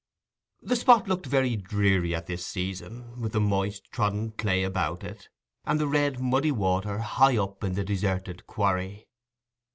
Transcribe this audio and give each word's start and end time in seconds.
The 0.63 0.75
spot 0.75 1.07
looked 1.07 1.27
very 1.27 1.55
dreary 1.55 2.15
at 2.15 2.25
this 2.25 2.43
season, 2.43 3.21
with 3.21 3.33
the 3.33 3.39
moist 3.39 3.83
trodden 3.91 4.31
clay 4.31 4.63
about 4.63 5.03
it, 5.03 5.29
and 5.63 5.79
the 5.79 5.85
red, 5.85 6.19
muddy 6.19 6.51
water 6.51 6.97
high 6.97 7.37
up 7.37 7.63
in 7.63 7.75
the 7.75 7.83
deserted 7.83 8.47
quarry. 8.47 9.05